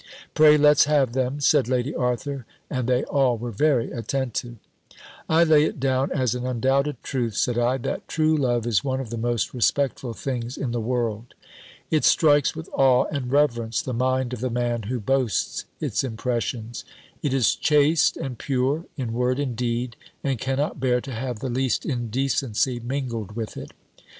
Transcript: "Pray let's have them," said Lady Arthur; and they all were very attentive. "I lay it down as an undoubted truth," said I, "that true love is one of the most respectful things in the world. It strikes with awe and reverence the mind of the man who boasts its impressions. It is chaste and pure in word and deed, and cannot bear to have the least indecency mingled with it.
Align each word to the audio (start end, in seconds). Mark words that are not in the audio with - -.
"Pray 0.33 0.57
let's 0.57 0.85
have 0.85 1.13
them," 1.13 1.39
said 1.39 1.67
Lady 1.67 1.93
Arthur; 1.93 2.43
and 2.71 2.89
they 2.89 3.03
all 3.03 3.37
were 3.37 3.51
very 3.51 3.91
attentive. 3.91 4.55
"I 5.29 5.43
lay 5.43 5.63
it 5.65 5.79
down 5.79 6.11
as 6.11 6.33
an 6.33 6.43
undoubted 6.43 6.97
truth," 7.03 7.35
said 7.35 7.55
I, 7.59 7.77
"that 7.77 8.07
true 8.07 8.35
love 8.35 8.65
is 8.65 8.83
one 8.83 8.99
of 8.99 9.11
the 9.11 9.17
most 9.19 9.53
respectful 9.53 10.15
things 10.15 10.57
in 10.57 10.71
the 10.71 10.81
world. 10.81 11.35
It 11.91 12.03
strikes 12.03 12.55
with 12.55 12.67
awe 12.73 13.05
and 13.11 13.31
reverence 13.31 13.79
the 13.79 13.93
mind 13.93 14.33
of 14.33 14.39
the 14.39 14.49
man 14.49 14.81
who 14.89 14.99
boasts 14.99 15.65
its 15.79 16.03
impressions. 16.03 16.83
It 17.21 17.31
is 17.31 17.53
chaste 17.53 18.17
and 18.17 18.39
pure 18.39 18.85
in 18.97 19.13
word 19.13 19.37
and 19.37 19.55
deed, 19.55 19.97
and 20.23 20.39
cannot 20.39 20.79
bear 20.79 20.99
to 20.99 21.13
have 21.13 21.41
the 21.41 21.47
least 21.51 21.85
indecency 21.85 22.79
mingled 22.79 23.35
with 23.35 23.55
it. 23.55 23.69